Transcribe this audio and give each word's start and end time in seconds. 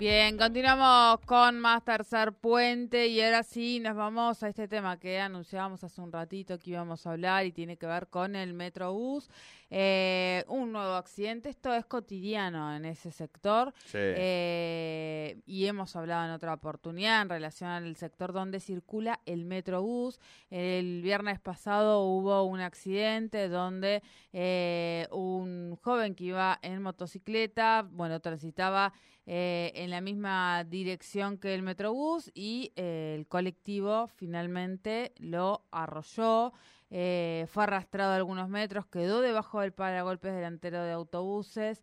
Bien, 0.00 0.38
continuamos 0.38 1.20
con 1.26 1.60
más 1.60 1.84
tercer 1.84 2.32
puente 2.32 3.08
y 3.08 3.20
ahora 3.20 3.42
sí 3.42 3.80
nos 3.80 3.94
vamos 3.94 4.42
a 4.42 4.48
este 4.48 4.66
tema 4.66 4.98
que 4.98 5.20
anunciábamos 5.20 5.84
hace 5.84 6.00
un 6.00 6.10
ratito 6.10 6.58
que 6.58 6.70
íbamos 6.70 7.06
a 7.06 7.10
hablar 7.10 7.44
y 7.44 7.52
tiene 7.52 7.76
que 7.76 7.84
ver 7.84 8.06
con 8.06 8.34
el 8.34 8.54
Metrobús. 8.54 9.28
Eh, 9.68 10.42
un 10.48 10.72
nuevo 10.72 10.94
accidente, 10.94 11.50
esto 11.50 11.74
es 11.74 11.84
cotidiano 11.84 12.74
en 12.74 12.86
ese 12.86 13.12
sector 13.12 13.74
eh, 13.92 15.36
y 15.50 15.66
hemos 15.66 15.96
hablado 15.96 16.26
en 16.26 16.30
otra 16.30 16.54
oportunidad 16.54 17.22
en 17.22 17.28
relación 17.28 17.70
al 17.70 17.96
sector 17.96 18.32
donde 18.32 18.60
circula 18.60 19.18
el 19.26 19.44
Metrobús. 19.44 20.20
El 20.48 21.02
viernes 21.02 21.40
pasado 21.40 22.02
hubo 22.04 22.44
un 22.44 22.60
accidente 22.60 23.48
donde 23.48 24.00
eh, 24.32 25.08
un 25.10 25.76
joven 25.82 26.14
que 26.14 26.24
iba 26.24 26.60
en 26.62 26.80
motocicleta, 26.80 27.84
bueno, 27.90 28.20
transitaba 28.20 28.92
eh, 29.26 29.72
en 29.74 29.90
la 29.90 30.00
misma 30.00 30.62
dirección 30.62 31.36
que 31.36 31.52
el 31.52 31.62
Metrobús 31.62 32.30
y 32.32 32.72
eh, 32.76 33.16
el 33.18 33.26
colectivo 33.26 34.06
finalmente 34.06 35.12
lo 35.18 35.64
arrolló. 35.72 36.52
Eh, 36.90 37.46
fue 37.48 37.62
arrastrado 37.64 38.12
algunos 38.14 38.48
metros, 38.48 38.86
quedó 38.86 39.20
debajo 39.20 39.60
del 39.60 39.72
paragolpes 39.72 40.34
delantero 40.34 40.82
de 40.82 40.92
autobuses. 40.92 41.82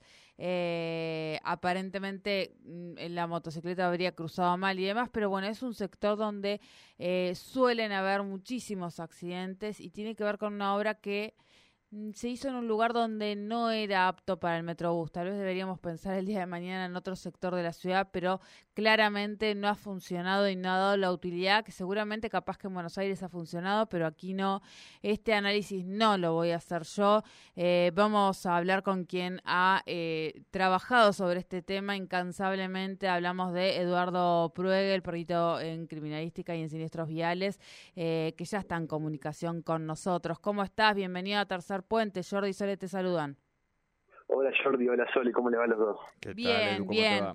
aparentemente 1.44 2.56
mm, 2.64 2.94
la 3.10 3.28
motocicleta 3.28 3.88
habría 3.88 4.14
cruzado 4.14 4.58
mal 4.58 4.80
y 4.80 4.86
demás, 4.86 5.10
pero 5.12 5.30
bueno, 5.30 5.48
es 5.48 5.64
un 5.64 5.74
sector 5.74 6.18
donde 6.18 6.60
suelen 7.36 7.92
haber 7.92 8.24
muchísimos 8.24 9.00
accidentes 9.00 9.80
y 9.80 9.90
tiene 9.90 10.16
que 10.16 10.24
ver 10.24 10.38
con 10.38 10.54
una 10.54 10.76
obra 10.76 10.96
que 10.96 11.36
se 12.14 12.28
hizo 12.28 12.50
en 12.50 12.56
un 12.56 12.68
lugar 12.68 12.92
donde 12.92 13.38
no 13.38 13.72
era 13.72 14.10
apto 14.10 14.38
para 14.40 14.58
el 14.58 14.64
Metrobús. 14.64 15.10
Tal 15.12 15.28
vez 15.30 15.38
deberíamos 15.38 15.80
pensar 15.80 16.16
el 16.16 16.26
día 16.26 16.40
de 16.40 16.46
mañana 16.46 16.86
en 16.86 16.96
otro 16.98 17.16
sector 17.16 17.56
de 17.56 17.64
la 17.64 17.72
ciudad, 17.72 18.10
pero 18.12 18.42
claramente 18.74 19.56
no 19.56 19.70
ha 19.70 19.76
funcionado 19.76 20.50
y 20.50 20.58
no 20.58 20.70
ha 20.70 20.78
dado 20.78 20.98
la 20.98 21.12
utilidad 21.14 21.64
que 21.64 21.72
seguramente 21.72 22.30
capaz 22.30 22.58
que 22.58 22.68
en 22.68 22.74
Buenos 22.74 22.98
Aires 22.98 23.24
ha 23.24 23.30
funcionado, 23.30 23.88
pero 23.88 24.06
aquí 24.06 24.34
no. 24.34 24.62
Este 25.02 25.34
análisis 25.34 25.86
no 25.86 26.18
lo 26.18 26.34
voy 26.34 26.52
a 26.52 26.58
hacer 26.58 26.84
yo. 26.84 27.24
Eh, 27.56 27.92
vamos 27.96 28.46
a 28.46 28.58
hablar 28.58 28.84
con 28.84 29.06
quien 29.06 29.42
ha 29.46 29.82
eh, 29.86 30.42
trabajado 30.52 31.14
sobre 31.14 31.40
este 31.40 31.62
tema 31.62 31.96
incansablemente. 31.96 33.08
Hablamos 33.08 33.54
de 33.54 33.78
Eduardo 33.78 34.52
Pruegue, 34.54 35.02
perrito 35.02 35.62
en 35.62 35.88
criminalística 35.88 36.54
y 36.54 36.64
en 36.64 36.70
siniestros 36.70 37.08
viales, 37.08 37.61
eh, 37.95 38.34
que 38.38 38.44
ya 38.44 38.60
está 38.60 38.76
en 38.76 38.88
comunicación 38.88 39.61
con 39.61 39.86
nosotros. 39.86 40.40
¿Cómo 40.40 40.64
estás? 40.64 40.94
Bienvenido 40.94 41.40
a 41.40 41.45
Tercer 41.45 41.77
Puente. 41.83 42.21
Jordi 42.23 42.49
y 42.49 42.54
Sole 42.54 42.77
te 42.77 42.88
saludan. 42.88 43.38
Hola 44.27 44.52
Jordi, 44.64 44.88
hola 44.89 45.05
Sole, 45.14 45.32
¿cómo 45.32 45.49
le 45.49 45.58
va 45.58 45.64
a 45.64 45.67
los 45.67 45.80
dos? 45.80 45.99
bien, 46.36 46.88
bien. 46.88 47.26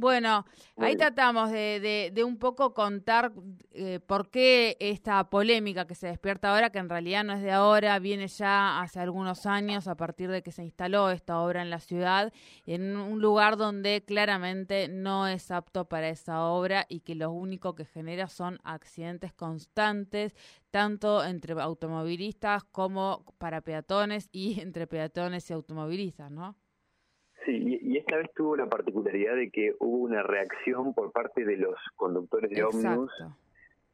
Bueno, 0.00 0.46
ahí 0.78 0.96
tratamos 0.96 1.50
de, 1.50 2.10
de, 2.14 2.24
un 2.24 2.38
poco 2.38 2.72
contar 2.72 3.34
eh, 3.72 4.00
por 4.00 4.30
qué 4.30 4.78
esta 4.80 5.28
polémica 5.28 5.86
que 5.86 5.94
se 5.94 6.06
despierta 6.06 6.50
ahora, 6.50 6.70
que 6.70 6.78
en 6.78 6.88
realidad 6.88 7.22
no 7.22 7.34
es 7.34 7.42
de 7.42 7.52
ahora, 7.52 7.98
viene 7.98 8.26
ya 8.26 8.80
hace 8.80 8.98
algunos 8.98 9.44
años 9.44 9.88
a 9.88 9.98
partir 9.98 10.30
de 10.30 10.42
que 10.42 10.52
se 10.52 10.62
instaló 10.64 11.10
esta 11.10 11.38
obra 11.38 11.60
en 11.60 11.68
la 11.68 11.80
ciudad, 11.80 12.32
en 12.64 12.96
un 12.96 13.20
lugar 13.20 13.58
donde 13.58 14.02
claramente 14.02 14.88
no 14.88 15.28
es 15.28 15.50
apto 15.50 15.84
para 15.84 16.08
esa 16.08 16.46
obra 16.46 16.86
y 16.88 17.00
que 17.00 17.14
lo 17.14 17.30
único 17.30 17.74
que 17.74 17.84
genera 17.84 18.26
son 18.28 18.58
accidentes 18.64 19.34
constantes, 19.34 20.34
tanto 20.70 21.22
entre 21.22 21.60
automovilistas 21.60 22.64
como 22.64 23.26
para 23.36 23.60
peatones 23.60 24.30
y 24.32 24.60
entre 24.62 24.86
peatones 24.86 25.50
y 25.50 25.52
automovilistas, 25.52 26.30
¿no? 26.30 26.56
Sí, 27.50 27.80
y 27.82 27.96
esta 27.96 28.16
vez 28.16 28.30
tuvo 28.32 28.54
la 28.54 28.66
particularidad 28.66 29.34
de 29.34 29.50
que 29.50 29.74
hubo 29.80 30.04
una 30.04 30.22
reacción 30.22 30.94
por 30.94 31.10
parte 31.10 31.44
de 31.44 31.56
los 31.56 31.74
conductores 31.96 32.48
de 32.48 32.62
ómnibus 32.62 33.12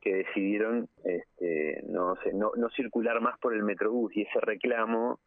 que 0.02 0.16
decidieron 0.16 0.90
este, 1.04 1.82
no, 1.88 2.16
sé, 2.16 2.34
no, 2.34 2.52
no 2.54 2.68
circular 2.68 3.22
más 3.22 3.38
por 3.38 3.54
el 3.54 3.62
Metrobús 3.62 4.14
y 4.14 4.22
ese 4.22 4.40
reclamo 4.40 5.20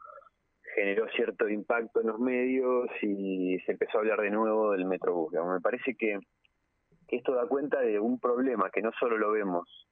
generó 0.76 1.08
cierto 1.16 1.50
impacto 1.50 2.02
en 2.02 2.08
los 2.08 2.20
medios 2.20 2.88
y 3.02 3.58
se 3.66 3.72
empezó 3.72 3.98
a 3.98 4.02
hablar 4.02 4.22
de 4.22 4.30
nuevo 4.30 4.74
del 4.74 4.86
Metrobús. 4.86 5.34
Me 5.34 5.60
parece 5.60 5.96
que, 5.96 6.20
que 7.08 7.16
esto 7.16 7.34
da 7.34 7.48
cuenta 7.48 7.80
de 7.80 8.00
un 8.00 8.20
problema 8.20 8.70
que 8.70 8.84
no 8.84 8.92
solo 9.00 9.18
lo 9.18 9.32
vemos 9.32 9.88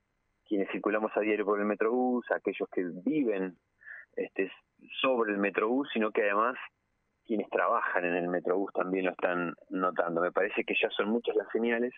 quienes 0.45 0.69
circulamos 0.71 1.11
a 1.15 1.21
diario 1.21 1.43
por 1.43 1.59
el 1.59 1.65
Metrobús, 1.65 2.23
aquellos 2.29 2.69
que 2.69 2.85
viven 3.03 3.55
este, 4.15 4.51
sobre 5.01 5.31
el 5.31 5.39
Metrobús, 5.39 5.89
sino 5.91 6.11
que 6.11 6.21
además 6.21 6.55
quienes 7.27 7.49
trabajan 7.49 8.05
en 8.05 8.15
el 8.15 8.29
Metrobús 8.29 8.71
también 8.73 9.05
lo 9.05 9.11
están 9.11 9.53
notando. 9.69 10.21
Me 10.21 10.31
parece 10.31 10.63
que 10.63 10.73
ya 10.81 10.89
son 10.89 11.09
muchas 11.09 11.35
las 11.35 11.49
señales 11.51 11.93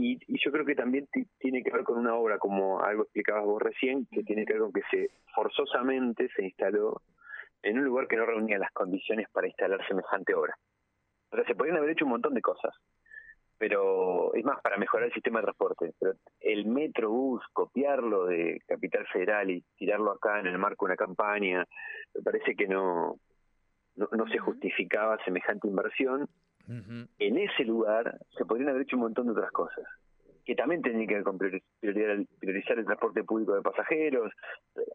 y, 0.00 0.18
yo 0.44 0.52
creo 0.52 0.64
que 0.64 0.76
también 0.76 1.08
tiene 1.38 1.62
que 1.62 1.72
ver 1.72 1.82
con 1.82 1.98
una 1.98 2.14
obra, 2.14 2.38
como 2.38 2.80
algo 2.80 3.02
explicabas 3.02 3.44
vos 3.44 3.60
recién, 3.60 4.06
que 4.06 4.22
tiene 4.22 4.44
que 4.44 4.52
ver 4.52 4.62
con 4.62 4.72
que 4.72 4.82
se 4.90 5.10
forzosamente 5.34 6.28
se 6.36 6.44
instaló 6.44 7.02
en 7.62 7.78
un 7.78 7.84
lugar 7.84 8.06
que 8.06 8.16
no 8.16 8.24
reunía 8.24 8.58
las 8.58 8.70
condiciones 8.70 9.28
para 9.30 9.48
instalar 9.48 9.84
semejante 9.88 10.34
obra. 10.34 10.56
O 11.32 11.36
sea, 11.36 11.44
se 11.46 11.54
podrían 11.56 11.78
haber 11.78 11.90
hecho 11.90 12.04
un 12.04 12.12
montón 12.12 12.34
de 12.34 12.40
cosas, 12.40 12.74
pero 13.58 14.32
es 14.34 14.44
más, 14.44 14.60
para 14.62 14.76
mejorar 14.76 15.08
el 15.08 15.14
sistema 15.14 15.40
de 15.40 15.46
transporte. 15.46 15.92
Pero 15.98 16.12
el 16.40 16.66
Metrobús, 16.66 17.42
copiarlo 17.52 18.26
de 18.26 18.60
Capital 18.68 19.04
Federal 19.12 19.50
y 19.50 19.64
tirarlo 19.76 20.12
acá 20.12 20.38
en 20.38 20.46
el 20.46 20.58
marco 20.58 20.86
de 20.86 20.92
una 20.92 20.96
campaña, 20.96 21.66
me 22.14 22.22
parece 22.22 22.54
que 22.54 22.68
no, 22.68 23.16
no, 23.98 24.26
se 24.28 24.38
justificaba 24.38 25.22
semejante 25.24 25.68
inversión. 25.68 26.28
En 27.18 27.38
ese 27.38 27.64
lugar 27.64 28.18
se 28.36 28.44
podrían 28.44 28.70
haber 28.70 28.82
hecho 28.82 28.96
un 28.96 29.02
montón 29.02 29.26
de 29.26 29.32
otras 29.32 29.50
cosas 29.52 29.84
que 30.48 30.54
también 30.54 30.80
tenían 30.80 31.06
que 31.06 31.14
ver 31.14 31.24
con 31.24 31.36
priorizar, 31.36 32.78
el 32.78 32.84
transporte 32.86 33.22
público 33.22 33.54
de 33.54 33.60
pasajeros 33.60 34.32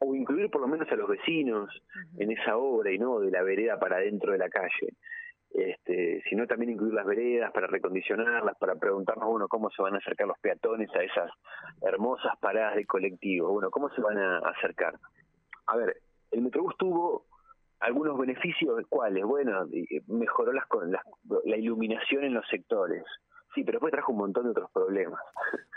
o 0.02 0.16
incluir 0.16 0.50
por 0.50 0.62
lo 0.62 0.68
menos 0.68 0.92
a 0.92 0.96
los 0.96 1.08
vecinos 1.08 1.69
en 2.18 2.31
esa 2.31 2.58
obra 2.58 2.92
y 2.92 2.97
no 2.97 3.19
de 3.19 3.30
la 3.30 3.44
vereda 3.44 3.78
para 3.80 4.00
dentro 4.00 4.31
de 4.31 4.40
la 4.40 4.50
calle. 4.50 4.96
Este, 5.52 6.24
sino 6.28 6.47
también 6.47 6.72
incluir 6.72 6.96
las 6.96 7.06
veredas 7.06 7.52
para 7.52 7.68
recondicionarlas, 7.68 8.58
para 8.58 8.74
preguntarnos, 8.74 9.30
bueno, 9.30 9.47
cómo 9.47 9.69
se 9.69 9.84
van 9.84 9.94
a 9.94 10.00
acercar 10.00 10.25
los 10.25 10.40
peatones 10.40 10.90
a 10.96 11.03
esas 11.03 11.30
hermosas 11.84 12.34
paradas 12.40 12.75
de 12.75 12.88
colectivo, 12.88 13.52
bueno, 13.52 13.69
cómo 13.69 13.90
se 13.90 14.02
van 14.02 14.18
a 14.18 14.40
acercar. 14.40 14.96
A 15.68 15.78
ver, 15.78 15.97
el 16.31 16.42
Metrobús 16.42 16.75
tuvo 16.78 17.25
algunos 17.83 18.17
beneficios, 18.17 18.81
¿cuáles? 18.89 19.24
Bueno, 19.25 19.68
mejoró 20.07 20.53
las, 20.53 20.65
la 21.45 21.57
iluminación 21.57 22.24
en 22.24 22.33
los 22.33 22.47
sectores. 22.47 23.03
Sí, 23.53 23.63
pero 23.63 23.75
después 23.75 23.91
trajo 23.91 24.12
un 24.13 24.18
montón 24.18 24.45
de 24.45 24.51
otros 24.51 24.71
problemas. 24.71 25.19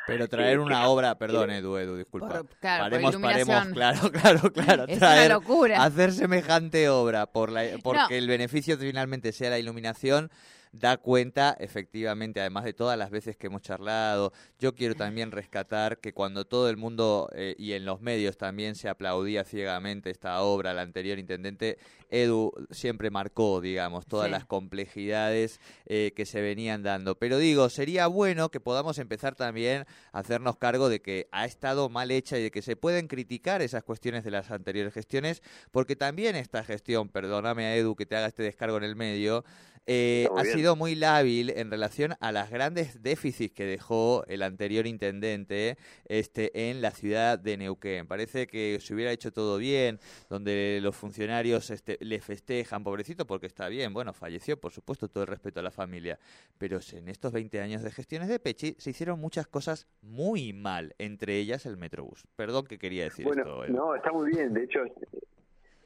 Pero 0.07 0.29
traer 0.29 0.61
una 0.61 0.89
obra, 0.89 1.19
perdón 1.19 1.51
Edu, 1.51 1.77
Edu, 1.77 1.97
disculpa. 1.97 2.43
claro, 2.61 2.85
paremos, 2.85 3.17
paremos, 3.17 3.67
claro, 3.73 4.11
claro, 4.13 4.53
claro. 4.53 4.85
Es 4.89 4.99
una 4.99 5.29
locura. 5.29 5.83
Hacer 5.83 6.13
semejante 6.13 6.89
obra 6.89 7.27
por 7.27 7.51
la, 7.51 7.63
porque 7.83 8.17
el 8.17 8.29
beneficio 8.29 8.79
finalmente 8.79 9.33
sea 9.33 9.51
la 9.51 9.59
iluminación, 9.59 10.31
da 10.79 10.97
cuenta, 10.99 11.57
efectivamente, 11.59 12.41
además 12.41 12.65
de 12.65 12.73
todas 12.73 12.99
las 12.99 13.11
veces 13.11 13.37
que 13.37 13.47
hemos 13.47 13.63
charlado. 13.63 14.33
Yo 14.59 14.75
quiero 14.75 14.95
también 14.95 15.33
rescatar 15.33 15.99
que 15.99 16.13
cuando 16.13 16.45
todo 16.45 16.69
el 16.69 16.77
mundo 16.77 17.29
eh, 17.35 17.55
y 17.59 17.73
en 17.73 17.85
los 17.85 18.01
medios 18.01 18.37
también 18.37 18.75
se 18.75 18.89
aplaudía 18.89 19.45
ciegamente 19.45 20.11
esta 20.11 20.41
obra, 20.43 20.75
la 20.75 20.83
anterior 20.83 21.19
intendente, 21.19 21.79
Edu 22.11 22.53
siempre 22.71 23.11
marcó, 23.11 23.61
digamos, 23.61 24.07
todas 24.07 24.31
las 24.31 24.45
complejidades 24.45 25.61
eh, 25.87 26.13
que 26.15 26.27
se 26.27 26.41
venían 26.41 26.83
dando. 26.83 27.19
Pero 27.19 27.39
digo, 27.39 27.69
sería 27.69 28.07
bueno 28.07 28.51
que 28.51 28.61
podamos 28.61 28.99
empezar 28.99 29.35
también 29.35 29.87
a 30.13 30.21
hacernos 30.21 30.57
cargo 30.57 30.89
de 30.89 31.01
que 31.01 31.29
ha 31.33 31.47
estado 31.47 31.89
mal 31.89 32.11
hecha 32.11 32.39
y 32.39 32.43
de 32.43 32.51
que 32.51 32.63
se 32.63 32.77
pueden 32.77 33.09
criticar 33.09 33.63
esas 33.63 33.83
cuestiones 33.83 34.25
de 34.25 34.31
las 34.31 34.51
anteriores 34.51 34.93
gestiones, 34.93 35.43
porque 35.71 35.97
también 35.97 36.37
esta 36.37 36.63
gestión, 36.65 37.09
perdóname 37.09 37.67
a 37.67 37.77
Edu 37.77 37.97
que 37.97 38.07
te 38.07 38.17
haga 38.17 38.27
este 38.27 38.43
descargo 38.43 38.77
en 38.77 38.85
el 38.85 38.97
medio, 38.97 39.45
eh, 39.87 40.29
ha 40.37 40.43
sido 40.45 40.75
muy 40.75 40.97
lábil 40.97 41.51
en 41.51 41.71
relación 41.71 42.15
a 42.21 42.33
las 42.33 42.51
grandes 42.51 43.03
déficits 43.03 43.55
que 43.55 43.65
dejó 43.65 44.25
el 44.27 44.43
anterior 44.43 44.87
intendente 44.87 45.77
este, 46.09 46.71
en 46.71 46.81
la 46.83 46.91
ciudad 46.91 47.39
de 47.39 47.57
Neuquén. 47.57 48.09
Parece 48.09 48.49
que 48.49 48.79
se 48.81 48.95
hubiera 48.95 49.13
hecho 49.13 49.33
todo 49.33 49.59
bien, 49.59 50.01
donde 50.29 50.81
los 50.83 50.97
funcionarios 50.97 51.71
este, 51.71 51.99
le 52.01 52.21
festejan, 52.21 52.83
pobrecito, 52.83 53.27
porque 53.27 53.47
está 53.47 53.69
bien, 53.69 53.95
bueno, 53.95 54.13
falleció, 54.13 54.59
por 54.59 54.73
supuesto, 54.73 55.09
todo 55.09 55.23
el 55.23 55.29
respeto 55.29 55.61
a 55.61 55.63
la 55.63 55.71
familia, 55.71 56.19
pero 56.59 56.81
en 56.93 57.09
estos 57.09 57.33
20 57.33 57.61
años 57.61 57.83
de 57.83 57.93
gestiones 57.93 58.29
de 58.29 58.41
Pechi 58.41 58.75
se 58.79 58.91
hicieron 58.91 59.21
muchas 59.21 59.47
cosas 59.47 59.87
muy 60.03 60.53
mal, 60.53 60.95
entre 60.99 61.37
ellas 61.37 61.65
el 61.65 61.77
Metrobús. 61.77 62.25
Perdón 62.35 62.67
que 62.67 62.79
quería 62.79 63.05
decir 63.05 63.27
esto. 63.29 63.67
No, 63.69 63.95
está 63.95 64.11
muy 64.11 64.31
bien, 64.31 64.53
de 64.53 64.65
hecho, 64.65 64.81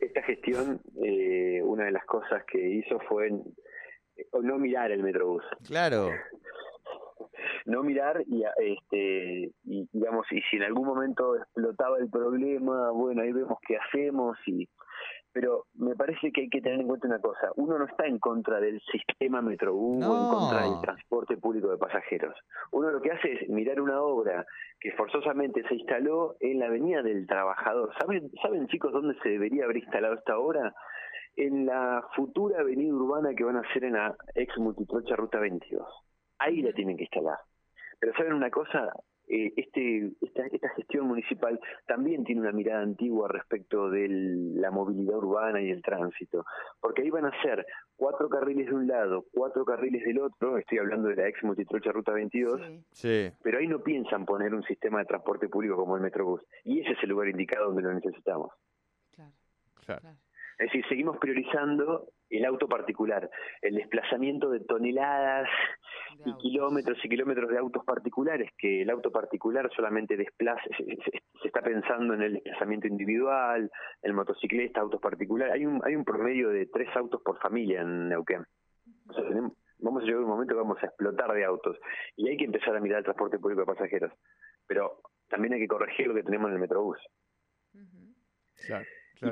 esta 0.01 0.23
gestión, 0.23 0.81
eh, 1.05 1.61
una 1.63 1.85
de 1.85 1.93
las 1.93 2.05
cosas 2.07 2.43
que 2.45 2.59
hizo 2.59 2.99
fue 3.01 3.31
no 4.43 4.59
mirar 4.59 4.91
el 4.91 5.03
Metrobús. 5.03 5.45
Claro. 5.67 6.11
no 7.67 7.83
mirar 7.83 8.23
y 8.27 8.43
este 8.59 9.53
y 9.65 9.89
digamos 9.93 10.27
y 10.31 10.41
si 10.43 10.57
en 10.57 10.65
algún 10.65 10.87
momento 10.87 11.37
explotaba 11.37 11.99
el 11.99 12.11
problema 12.11 12.91
bueno 12.91 13.23
ahí 13.23 13.33
vemos 13.33 13.59
qué 13.67 13.77
hacemos 13.77 14.37
y 14.47 14.69
pero 15.33 15.67
me 15.75 15.95
parece 15.95 16.33
que 16.33 16.43
hay 16.43 16.49
que 16.49 16.61
tener 16.61 16.81
en 16.81 16.89
cuenta 16.89 17.07
una 17.07 17.21
cosa 17.21 17.51
uno 17.57 17.79
no 17.79 17.85
está 17.85 18.07
en 18.07 18.19
contra 18.19 18.61
del 18.61 18.81
sistema 18.91 19.43
Metrobús 19.43 20.05
o 20.05 20.25
en 20.25 20.29
contra 20.29 20.63
del 20.63 20.81
transporte 20.81 21.37
público 21.37 21.71
de 21.71 21.79
pasajeros 21.79 22.37
uno 22.73 22.91
lo 22.91 23.01
que 23.01 23.13
hace 23.13 23.33
es 23.33 23.49
mirar 23.49 23.81
una 23.81 24.03
obra 24.03 24.47
que 24.81 24.93
forzosamente 24.93 25.63
se 25.69 25.75
instaló 25.75 26.37
en 26.41 26.59
la 26.59 26.67
avenida 26.67 27.03
del 27.03 27.27
trabajador 27.27 27.93
saben 28.01 28.31
saben 28.43 28.67
chicos 28.69 28.93
dónde 28.93 29.15
se 29.23 29.29
debería 29.29 29.65
haber 29.65 29.77
instalado 29.79 30.15
esta 30.15 30.39
obra 30.39 30.75
en 31.41 31.65
la 31.65 32.05
futura 32.15 32.61
avenida 32.61 32.93
urbana 32.93 33.35
que 33.35 33.45
van 33.45 33.57
a 33.57 33.61
hacer 33.61 33.85
en 33.85 33.95
la 33.95 34.15
ex 34.35 34.59
multitrocha 34.59 35.17
Ruta 35.17 35.39
22. 35.41 35.87
Ahí 36.39 36.61
la 36.61 36.73
tienen 36.73 36.97
que 36.97 37.05
instalar. 37.05 37.39
Pero 37.99 38.13
saben 38.15 38.35
una 38.35 38.51
cosa, 38.51 38.93
eh, 39.27 39.53
este, 39.57 40.13
esta, 40.21 40.47
esta 40.47 40.69
gestión 40.71 41.07
municipal 41.07 41.59
también 41.87 42.25
tiene 42.25 42.43
una 42.43 42.53
mirada 42.53 42.83
antigua 42.83 43.29
respecto 43.29 43.89
de 43.89 44.07
la 44.09 44.71
movilidad 44.71 45.17
urbana 45.17 45.63
y 45.63 45.71
el 45.71 45.83
tránsito, 45.83 46.45
porque 46.79 47.03
ahí 47.03 47.11
van 47.11 47.27
a 47.27 47.43
ser 47.43 47.65
cuatro 47.97 48.29
carriles 48.29 48.67
de 48.67 48.75
un 48.75 48.87
lado, 48.87 49.25
cuatro 49.33 49.65
carriles 49.65 50.05
del 50.05 50.21
otro, 50.21 50.59
estoy 50.59 50.79
hablando 50.79 51.09
de 51.09 51.17
la 51.17 51.29
ex 51.29 51.43
multitrocha 51.43 51.93
Ruta 51.93 52.13
22, 52.13 52.61
sí. 52.91 53.31
pero 53.43 53.59
ahí 53.59 53.67
no 53.69 53.81
piensan 53.81 54.27
poner 54.27 54.55
un 54.55 54.63
sistema 54.65 54.99
de 54.99 55.07
transporte 55.07 55.49
público 55.49 55.77
como 55.77 55.97
el 55.97 56.03
Metrobús, 56.03 56.43
y 56.65 56.81
ese 56.81 56.93
es 56.93 57.03
el 57.03 57.11
lugar 57.11 57.29
indicado 57.29 57.67
donde 57.67 57.83
lo 57.83 57.95
necesitamos. 57.95 58.53
claro. 59.15 59.33
claro. 60.01 60.19
Es 60.61 60.67
decir, 60.67 60.85
seguimos 60.91 61.17
priorizando 61.17 62.09
el 62.29 62.45
auto 62.45 62.69
particular, 62.69 63.31
el 63.63 63.77
desplazamiento 63.77 64.51
de 64.51 64.61
toneladas 64.61 65.49
y 66.27 66.37
kilómetros 66.37 67.03
y 67.03 67.09
kilómetros 67.09 67.49
de 67.49 67.57
autos 67.57 67.83
particulares, 67.83 68.51
que 68.59 68.83
el 68.83 68.91
auto 68.91 69.11
particular 69.11 69.71
solamente 69.75 70.19
desplaza, 70.19 70.63
se, 70.77 71.49
está 71.49 71.63
pensando 71.63 72.13
en 72.13 72.21
el 72.21 72.33
desplazamiento 72.35 72.89
individual, 72.89 73.71
el 74.03 74.13
motocicleta, 74.13 74.83
autos 74.83 75.01
particulares. 75.01 75.55
Hay 75.55 75.65
un, 75.65 75.81
hay 75.83 75.97
un 75.97 76.05
promedio 76.05 76.51
de 76.51 76.67
tres 76.67 76.95
autos 76.95 77.23
por 77.23 77.39
familia 77.39 77.81
en 77.81 78.11
Neuquén. 78.11 78.45
vamos 79.79 80.03
a 80.03 80.05
llegar 80.05 80.21
a 80.21 80.25
un 80.25 80.31
momento 80.31 80.53
que 80.53 80.61
vamos 80.61 80.83
a 80.83 80.87
explotar 80.89 81.33
de 81.33 81.43
autos 81.43 81.79
y 82.17 82.29
hay 82.29 82.37
que 82.37 82.45
empezar 82.45 82.77
a 82.77 82.81
mirar 82.81 82.99
el 82.99 83.05
transporte 83.05 83.39
público 83.39 83.63
de 83.63 83.67
pasajeros. 83.67 84.13
Pero 84.67 85.01
también 85.31 85.55
hay 85.55 85.61
que 85.61 85.69
corregir 85.69 86.07
lo 86.07 86.15
que 86.15 86.23
tenemos 86.23 86.49
en 86.49 86.57
el 86.57 86.61
Metrobús. 86.61 86.99
Claro 88.67 88.85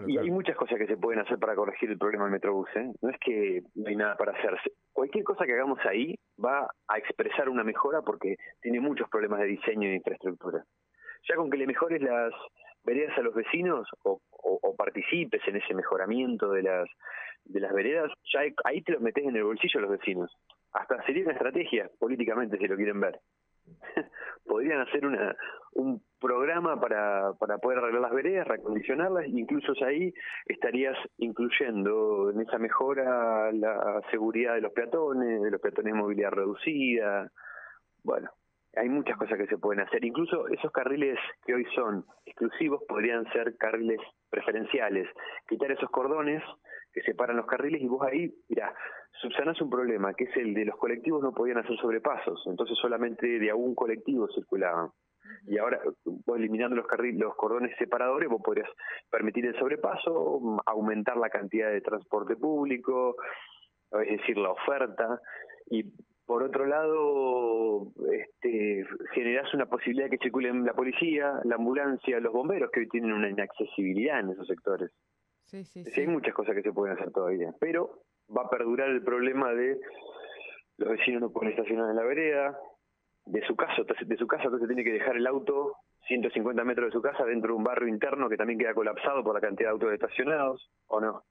y 0.06 0.18
hay 0.18 0.30
muchas 0.30 0.56
cosas 0.56 0.78
que 0.78 0.86
se 0.86 0.96
pueden 0.96 1.20
hacer 1.20 1.38
para 1.38 1.54
corregir 1.54 1.90
el 1.90 1.98
problema 1.98 2.24
del 2.24 2.32
Metrobús. 2.32 2.68
¿eh? 2.76 2.92
No 3.00 3.10
es 3.10 3.18
que 3.18 3.62
no 3.74 3.88
hay 3.88 3.96
nada 3.96 4.16
para 4.16 4.32
hacer. 4.32 4.54
Cualquier 4.92 5.24
cosa 5.24 5.46
que 5.46 5.54
hagamos 5.54 5.78
ahí 5.86 6.18
va 6.42 6.68
a 6.88 6.98
expresar 6.98 7.48
una 7.48 7.64
mejora 7.64 8.02
porque 8.02 8.36
tiene 8.60 8.80
muchos 8.80 9.08
problemas 9.08 9.40
de 9.40 9.46
diseño 9.46 9.84
y 9.84 9.90
de 9.90 9.96
infraestructura. 9.96 10.64
Ya 11.28 11.36
con 11.36 11.50
que 11.50 11.56
le 11.56 11.66
mejores 11.66 12.02
las 12.02 12.32
veredas 12.84 13.16
a 13.16 13.22
los 13.22 13.34
vecinos 13.34 13.88
o, 14.04 14.20
participes 14.76 15.42
en 15.48 15.56
ese 15.56 15.74
mejoramiento 15.74 16.52
de 16.52 16.62
las 16.62 16.88
de 17.44 17.58
las 17.58 17.72
veredas, 17.72 18.12
ya 18.32 18.40
ahí 18.64 18.80
te 18.82 18.92
los 18.92 19.00
metes 19.00 19.24
en 19.24 19.34
el 19.34 19.42
bolsillo 19.42 19.80
a 19.80 19.82
los 19.82 19.90
vecinos. 19.90 20.30
Hasta 20.72 21.02
sería 21.04 21.24
una 21.24 21.32
estrategia 21.32 21.90
políticamente 21.98 22.58
si 22.58 22.68
lo 22.68 22.76
quieren 22.76 23.00
ver. 23.00 23.18
podrían 24.48 24.80
hacer 24.80 25.06
una, 25.06 25.36
un 25.74 26.02
programa 26.20 26.80
para, 26.80 27.32
para 27.38 27.58
poder 27.58 27.78
arreglar 27.78 28.02
las 28.02 28.12
veredas, 28.12 28.48
recondicionarlas, 28.48 29.26
incluso 29.28 29.72
ahí 29.84 30.12
estarías 30.46 30.96
incluyendo 31.18 32.30
en 32.30 32.40
esa 32.40 32.58
mejora 32.58 33.52
la 33.52 34.00
seguridad 34.10 34.54
de 34.54 34.62
los 34.62 34.72
peatones, 34.72 35.42
de 35.42 35.50
los 35.50 35.60
peatones 35.60 35.92
de 35.92 36.00
movilidad 36.00 36.30
reducida. 36.30 37.30
Bueno, 38.02 38.30
hay 38.76 38.88
muchas 38.88 39.16
cosas 39.16 39.38
que 39.38 39.46
se 39.46 39.58
pueden 39.58 39.84
hacer. 39.84 40.04
Incluso 40.04 40.48
esos 40.48 40.72
carriles 40.72 41.18
que 41.44 41.54
hoy 41.54 41.64
son 41.74 42.04
exclusivos 42.26 42.82
podrían 42.88 43.30
ser 43.32 43.56
carriles 43.56 44.00
preferenciales. 44.30 45.08
Quitar 45.48 45.72
esos 45.72 45.90
cordones 45.90 46.42
que 46.92 47.02
separan 47.02 47.36
los 47.36 47.46
carriles 47.46 47.80
y 47.82 47.86
vos 47.86 48.02
ahí, 48.02 48.32
mira, 48.48 48.74
subsanás 49.20 49.60
un 49.60 49.70
problema, 49.70 50.14
que 50.14 50.24
es 50.24 50.36
el 50.36 50.54
de 50.54 50.64
los 50.64 50.76
colectivos 50.76 51.22
no 51.22 51.32
podían 51.32 51.58
hacer 51.58 51.76
sobrepasos, 51.78 52.42
entonces 52.46 52.76
solamente 52.80 53.26
de 53.38 53.50
algún 53.50 53.74
colectivo 53.74 54.28
circulaban. 54.28 54.90
Y 55.46 55.58
ahora, 55.58 55.80
vos 56.04 56.38
eliminando 56.38 56.76
los, 56.76 56.86
carriles, 56.86 57.20
los 57.20 57.34
cordones 57.36 57.76
separadores, 57.78 58.28
vos 58.28 58.40
podrías 58.42 58.68
permitir 59.10 59.46
el 59.46 59.58
sobrepaso, 59.58 60.62
aumentar 60.66 61.16
la 61.16 61.28
cantidad 61.28 61.70
de 61.70 61.80
transporte 61.80 62.36
público, 62.36 63.16
es 63.92 64.20
decir, 64.20 64.38
la 64.38 64.50
oferta, 64.50 65.20
y 65.70 65.84
por 66.28 66.42
otro 66.42 66.66
lado, 66.66 67.90
este, 68.12 68.84
generás 69.14 69.52
una 69.54 69.64
posibilidad 69.64 70.10
de 70.10 70.18
que 70.18 70.22
circulen 70.22 70.62
la 70.62 70.74
policía, 70.74 71.40
la 71.44 71.54
ambulancia, 71.54 72.20
los 72.20 72.34
bomberos, 72.34 72.70
que 72.70 72.80
hoy 72.80 72.88
tienen 72.88 73.14
una 73.14 73.30
inaccesibilidad 73.30 74.20
en 74.20 74.30
esos 74.32 74.46
sectores. 74.46 74.90
Sí, 75.48 75.64
sí, 75.64 75.84
sí. 75.84 76.00
Hay 76.00 76.06
muchas 76.06 76.34
cosas 76.34 76.54
que 76.54 76.62
se 76.62 76.72
pueden 76.72 76.96
hacer 76.96 77.10
todavía, 77.10 77.52
pero 77.58 78.02
va 78.34 78.42
a 78.42 78.50
perdurar 78.50 78.88
el 78.88 79.02
problema 79.02 79.52
de 79.52 79.80
los 80.78 80.90
vecinos 80.90 81.20
no 81.20 81.30
pueden 81.30 81.50
estacionar 81.50 81.90
en 81.90 81.96
la 81.96 82.04
vereda, 82.04 82.58
de 83.26 83.44
su 83.46 83.56
casa, 83.56 83.82
de 83.82 84.16
su 84.16 84.26
casa 84.26 84.44
entonces 84.44 84.68
tiene 84.68 84.84
que 84.84 84.92
dejar 84.92 85.16
el 85.16 85.26
auto 85.26 85.76
150 86.06 86.64
metros 86.64 86.86
de 86.86 86.92
su 86.92 87.02
casa 87.02 87.24
dentro 87.24 87.52
de 87.52 87.58
un 87.58 87.64
barrio 87.64 87.88
interno 87.88 88.28
que 88.28 88.36
también 88.36 88.58
queda 88.58 88.72
colapsado 88.72 89.22
por 89.22 89.34
la 89.34 89.40
cantidad 89.40 89.68
de 89.68 89.72
autos 89.72 89.92
estacionados, 89.92 90.70
¿o 90.86 91.00
no? 91.00 91.22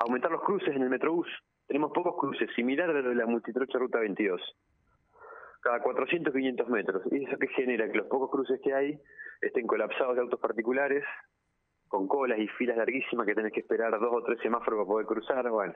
Aumentar 0.00 0.30
los 0.30 0.42
cruces 0.42 0.74
en 0.74 0.82
el 0.82 0.90
Metrobús. 0.90 1.28
Tenemos 1.66 1.92
pocos 1.92 2.16
cruces, 2.18 2.50
similar 2.54 2.90
a 2.90 3.00
la 3.00 3.26
multitrocha 3.26 3.78
Ruta 3.78 4.00
22. 4.00 4.40
Cada 5.62 5.80
400, 5.80 6.34
500 6.34 6.68
metros. 6.68 7.02
¿Y 7.10 7.24
eso 7.24 7.38
que 7.38 7.48
genera? 7.48 7.90
Que 7.90 7.98
los 7.98 8.08
pocos 8.08 8.30
cruces 8.30 8.60
que 8.62 8.74
hay 8.74 9.00
estén 9.40 9.66
colapsados 9.66 10.16
de 10.16 10.22
autos 10.22 10.40
particulares, 10.40 11.04
con 11.90 12.06
colas 12.06 12.38
y 12.38 12.46
filas 12.46 12.76
larguísimas 12.76 13.26
que 13.26 13.34
tenés 13.34 13.52
que 13.52 13.60
esperar 13.60 13.90
dos 13.98 14.12
o 14.12 14.22
tres 14.22 14.38
semáforos 14.40 14.78
para 14.78 14.86
poder 14.86 15.06
cruzar, 15.06 15.50
bueno, 15.50 15.74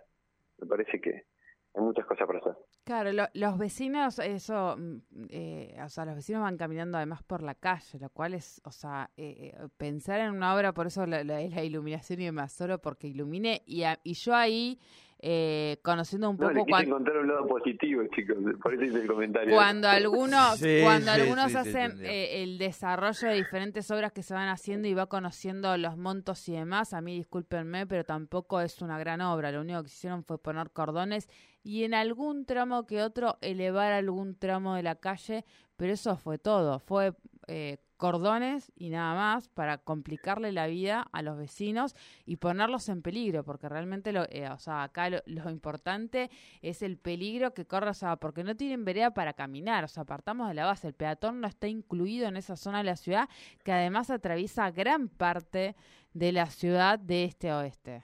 me 0.58 0.66
parece 0.68 1.00
que 1.00 1.10
hay 1.10 1.82
muchas 1.82 2.06
cosas 2.06 2.24
para 2.28 2.38
hacer. 2.38 2.52
Claro, 2.84 3.28
los 3.34 3.58
vecinos, 3.58 4.20
eso, 4.20 4.76
mm, 4.78 4.96
eh, 5.28 5.76
o 5.84 5.88
sea, 5.88 6.04
los 6.04 6.14
vecinos 6.14 6.42
van 6.42 6.56
caminando 6.56 6.98
además 6.98 7.24
por 7.24 7.42
la 7.42 7.56
calle, 7.56 7.98
lo 7.98 8.10
cual 8.10 8.34
es, 8.34 8.62
o 8.64 8.70
sea, 8.70 9.10
eh, 9.16 9.52
eh, 9.54 9.68
pensar 9.76 10.20
en 10.20 10.30
una 10.30 10.54
obra, 10.54 10.72
por 10.72 10.86
eso 10.86 11.04
la, 11.04 11.24
la, 11.24 11.40
la 11.40 11.64
iluminación 11.64 12.20
y 12.20 12.26
demás, 12.26 12.52
solo 12.52 12.78
porque 12.80 13.08
ilumine, 13.08 13.62
y 13.66 14.14
yo 14.14 14.36
ahí 14.36 14.78
eh, 15.26 15.78
conociendo 15.80 16.28
un 16.28 16.36
poco 16.36 16.66
cuando 16.66 16.90
encontrar 16.90 17.16
un 17.16 17.28
lado 17.28 17.46
positivo 17.46 18.02
chicos 18.14 18.36
por 18.62 18.74
eso 18.74 18.84
hice 18.84 19.00
el 19.00 19.06
comentario. 19.06 19.54
cuando 19.54 19.88
algunos 19.88 20.62
cuando 20.82 21.12
algunos 21.12 21.54
hacen 21.54 21.92
eh, 22.02 22.42
el 22.42 22.58
desarrollo 22.58 23.28
de 23.28 23.34
diferentes 23.34 23.90
obras 23.90 24.12
que 24.12 24.22
se 24.22 24.34
van 24.34 24.48
haciendo 24.48 24.86
y 24.86 24.92
va 24.92 25.06
conociendo 25.06 25.74
los 25.78 25.96
montos 25.96 26.46
y 26.50 26.52
demás 26.52 26.92
a 26.92 27.00
mí 27.00 27.16
discúlpenme 27.16 27.86
pero 27.86 28.04
tampoco 28.04 28.60
es 28.60 28.82
una 28.82 28.98
gran 28.98 29.22
obra. 29.22 29.50
Lo 29.50 29.62
único 29.62 29.80
que 29.82 29.88
hicieron 29.88 30.24
fue 30.24 30.36
poner 30.36 30.70
cordones 30.72 31.30
y 31.62 31.84
en 31.84 31.94
algún 31.94 32.44
tramo 32.44 32.84
que 32.84 33.00
otro 33.00 33.38
elevar 33.40 33.92
algún 33.92 34.38
tramo 34.38 34.74
de 34.74 34.82
la 34.82 34.96
calle 34.96 35.46
pero 35.78 35.94
eso 35.94 36.16
fue 36.16 36.36
todo. 36.36 36.80
Fue 36.80 37.14
eh, 37.46 37.78
cordones 37.96 38.72
y 38.76 38.90
nada 38.90 39.14
más 39.14 39.48
para 39.48 39.78
complicarle 39.78 40.52
la 40.52 40.66
vida 40.66 41.06
a 41.12 41.22
los 41.22 41.38
vecinos 41.38 41.94
y 42.26 42.36
ponerlos 42.36 42.88
en 42.88 43.02
peligro, 43.02 43.44
porque 43.44 43.68
realmente, 43.68 44.12
lo, 44.12 44.24
eh, 44.28 44.48
o 44.50 44.58
sea, 44.58 44.82
acá 44.82 45.08
lo, 45.08 45.50
importante 45.50 46.30
es 46.60 46.82
el 46.82 46.98
peligro 46.98 47.54
que 47.54 47.64
corre, 47.64 47.90
o 47.90 47.94
sea, 47.94 48.16
porque 48.16 48.44
no 48.44 48.56
tienen 48.56 48.84
vereda 48.84 49.14
para 49.14 49.32
caminar, 49.32 49.84
o 49.84 49.88
sea, 49.88 50.02
apartamos 50.02 50.48
de 50.48 50.54
la 50.54 50.66
base, 50.66 50.88
el 50.88 50.94
peatón 50.94 51.40
no 51.40 51.46
está 51.46 51.68
incluido 51.68 52.28
en 52.28 52.36
esa 52.36 52.56
zona 52.56 52.78
de 52.78 52.84
la 52.84 52.96
ciudad, 52.96 53.28
que 53.62 53.72
además 53.72 54.10
atraviesa 54.10 54.70
gran 54.70 55.08
parte 55.08 55.76
de 56.12 56.32
la 56.32 56.46
ciudad 56.46 56.98
de 56.98 57.24
este 57.24 57.50
a 57.50 57.58
oeste. 57.58 58.02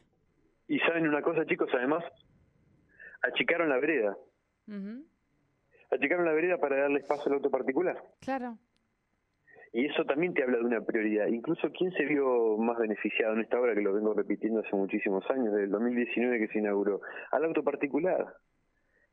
Y 0.69 0.79
saben 0.79 1.09
una 1.09 1.21
cosa, 1.21 1.45
chicos, 1.47 1.69
además, 1.75 2.05
achicaron 3.23 3.69
la 3.69 3.79
vereda. 3.79 4.17
Achicaron 5.91 6.25
la 6.25 6.33
vereda 6.33 6.59
para 6.59 6.77
darle 6.77 7.01
espacio 7.01 7.27
al 7.27 7.39
auto 7.39 7.51
particular. 7.51 8.01
Claro. 8.21 8.57
Y 9.73 9.87
eso 9.87 10.05
también 10.05 10.35
te 10.35 10.43
habla 10.43 10.59
de 10.59 10.65
una 10.65 10.81
prioridad. 10.81 11.29
Incluso, 11.29 11.71
¿quién 11.71 11.93
se 11.93 12.05
vio 12.05 12.57
más 12.59 12.79
beneficiado 12.79 13.35
en 13.35 13.41
esta 13.41 13.61
obra, 13.61 13.75
que 13.75 13.83
lo 13.83 13.93
vengo 13.93 14.15
repitiendo 14.15 14.61
hace 14.61 14.75
muchísimos 14.75 15.25
años, 15.31 15.53
desde 15.53 15.65
el 15.65 15.71
2019 15.71 16.39
que 16.41 16.53
se 16.53 16.59
inauguró? 16.59 17.01
Al 17.31 17.45
auto 17.45 17.63
particular. 17.63 18.35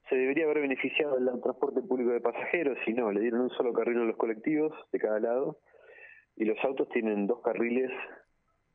Se 0.10 0.16
debería 0.16 0.46
haber 0.46 0.62
beneficiado 0.62 1.18
el 1.18 1.42
transporte 1.42 1.82
público 1.82 2.12
de 2.12 2.22
pasajeros, 2.22 2.78
si 2.86 2.94
no, 2.94 3.12
le 3.12 3.20
dieron 3.20 3.42
un 3.42 3.50
solo 3.52 3.74
carril 3.74 4.00
a 4.00 4.06
los 4.06 4.18
colectivos 4.18 4.74
de 4.92 5.00
cada 5.00 5.20
lado, 5.20 5.60
y 6.36 6.46
los 6.46 6.58
autos 6.64 6.88
tienen 6.90 7.28
dos 7.28 7.42
carriles 7.42 7.92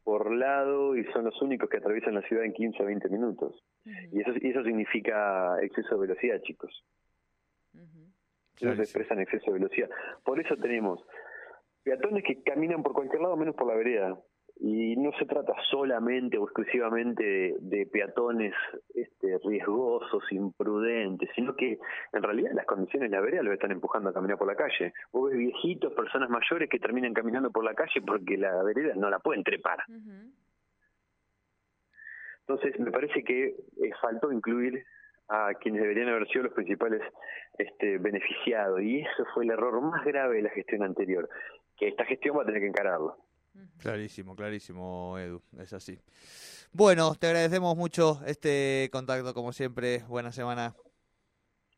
por 0.05 0.33
lado 0.33 0.97
y 0.97 1.05
son 1.12 1.25
los 1.25 1.41
únicos 1.43 1.71
que 1.71 1.77
atraviesan 1.77 2.15
la 2.15 2.23
ciudad 2.23 2.45
en 2.45 2.53
15 2.53 2.83
a 2.83 2.87
20 2.87 3.09
minutos. 3.09 3.65
Y 3.85 4.21
eso 4.21 4.33
y 4.41 4.51
eso 4.51 4.62
significa 4.65 5.57
exceso 5.62 5.95
de 5.95 6.01
velocidad, 6.09 6.41
chicos. 6.43 6.85
Eso 8.57 8.77
se 8.77 8.83
expresa 8.83 9.15
en 9.15 9.21
exceso 9.21 9.47
de 9.47 9.59
velocidad. 9.59 9.91
Por 10.25 10.41
eso 10.41 10.57
tenemos 10.57 11.05
peatones 11.83 12.25
que 12.25 12.43
caminan 12.43 12.83
por 12.83 12.93
cualquier 12.93 13.23
lado 13.23 13.37
menos 13.37 13.55
por 13.55 13.67
la 13.67 13.75
vereda. 13.75 14.19
Y 14.65 14.97
no 14.97 15.11
se 15.19 15.25
trata 15.25 15.55
solamente 15.71 16.39
o 16.39 16.45
exclusivamente 16.45 17.57
de, 17.59 17.87
peatones 17.87 18.55
este, 18.95 19.39
riesgosos, 19.45 20.23
imprudentes, 20.31 21.29
sino 21.35 21.57
que 21.57 21.79
en 22.12 22.23
realidad 22.23 22.53
las 22.55 22.67
condiciones 22.67 23.11
de 23.11 23.17
la 23.17 23.23
vereda 23.23 23.43
lo 23.43 23.53
están 23.53 23.73
empujando 23.73 24.11
a 24.11 24.12
caminar 24.12 24.39
por 24.39 24.47
la 24.47 24.55
calle. 24.55 24.93
Vos 25.11 25.31
ves 25.31 25.39
viejitos, 25.39 25.93
personas 25.95 26.31
mayores 26.31 26.69
que 26.71 26.79
terminan 26.79 27.12
caminando 27.12 27.51
por 27.51 27.65
la 27.65 27.75
calle 27.75 28.03
porque 28.07 28.37
la 28.37 28.62
vereda 28.62 28.95
no 28.95 29.11
la 29.11 29.19
pueden 29.19 29.43
trepar. 29.43 29.81
Entonces 32.47 32.79
me 32.79 32.93
parece 32.93 33.25
que 33.25 33.47
eh, 33.47 33.91
faltó 34.01 34.31
incluir 34.31 34.85
a 35.29 35.55
quienes 35.55 35.83
deberían 35.83 36.09
haber 36.09 36.29
sido 36.29 36.45
los 36.45 36.53
principales 36.53 37.01
este, 37.59 37.99
beneficiados 37.99 38.81
y 38.83 39.01
eso 39.01 39.25
fue 39.35 39.45
el 39.45 39.51
error 39.51 39.81
más 39.81 40.05
grave 40.05 40.37
de 40.37 40.43
la 40.43 40.51
gestión 40.51 40.83
anterior 40.83 41.29
que 41.83 41.89
esta 41.89 42.05
gestión 42.05 42.39
va 42.39 42.43
a 42.43 42.47
tener 42.47 42.61
que 42.61 42.69
encararlo. 42.69 43.17
Clarísimo, 43.79 44.37
clarísimo, 44.37 45.19
Edu, 45.19 45.43
es 45.59 45.73
así. 45.73 45.99
Bueno, 46.73 47.17
te 47.17 47.27
agradecemos 47.27 47.77
mucho 47.77 48.21
este 48.25 48.89
contacto, 48.93 49.35
como 49.35 49.53
siempre. 49.53 50.05
Buena 50.07 50.31
semana. 50.31 50.77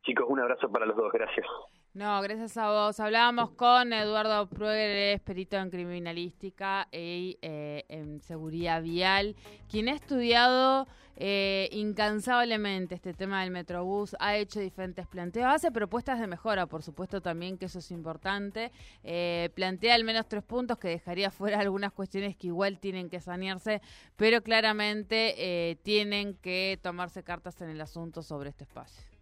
Chicos, 0.03 0.27
un 0.29 0.39
abrazo 0.39 0.69
para 0.71 0.85
los 0.85 0.95
dos, 0.95 1.11
gracias. 1.11 1.47
No, 1.95 2.21
gracias 2.21 2.57
a 2.57 2.69
vos. 2.69 2.99
Hablábamos 2.99 3.51
con 3.51 3.93
Eduardo 3.93 4.49
Prueger, 4.49 5.21
perito 5.21 5.55
en 5.55 5.69
criminalística 5.69 6.89
y 6.91 7.37
eh, 7.41 7.85
en 7.87 8.19
seguridad 8.19 8.83
vial, 8.83 9.33
quien 9.69 9.87
ha 9.87 9.93
estudiado 9.93 10.89
eh, 11.15 11.69
incansablemente 11.71 12.95
este 12.95 13.13
tema 13.13 13.43
del 13.43 13.51
Metrobús, 13.51 14.13
ha 14.19 14.35
hecho 14.35 14.59
diferentes 14.59 15.07
planteos, 15.07 15.47
hace 15.47 15.71
propuestas 15.71 16.19
de 16.19 16.27
mejora, 16.27 16.65
por 16.65 16.83
supuesto 16.83 17.21
también 17.21 17.57
que 17.57 17.67
eso 17.67 17.79
es 17.79 17.89
importante. 17.91 18.73
Eh, 19.05 19.49
plantea 19.55 19.95
al 19.95 20.03
menos 20.03 20.27
tres 20.27 20.43
puntos 20.43 20.77
que 20.77 20.89
dejaría 20.89 21.31
fuera 21.31 21.59
algunas 21.61 21.93
cuestiones 21.93 22.35
que 22.35 22.47
igual 22.47 22.77
tienen 22.77 23.09
que 23.09 23.21
sanearse, 23.21 23.81
pero 24.17 24.43
claramente 24.43 25.79
tienen 25.83 26.33
que 26.35 26.77
tomarse 26.81 27.23
cartas 27.23 27.61
en 27.61 27.69
el 27.69 27.79
asunto 27.79 28.21
sobre 28.21 28.49
este 28.49 28.65
espacio. 28.65 29.14